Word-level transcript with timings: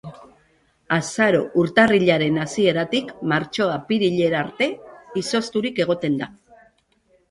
Azaro-urtarrilaren 0.95 2.41
hasieratik 2.47 3.13
martxo-apirilera 3.35 4.43
arte 4.43 4.73
izozturik 5.27 5.89
egoten 5.89 6.23
da. 6.27 6.35